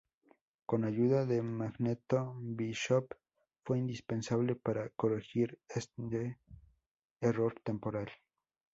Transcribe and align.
Con 0.65 0.83
ayuda 0.83 1.27
de 1.27 1.43
Magneto, 1.43 2.33
Bishop 2.41 3.11
fue 3.63 3.77
indispensable 3.77 4.55
para 4.55 4.89
corregir 4.89 5.59
este 5.69 6.39
error 7.19 7.61
temporal. 7.63 8.09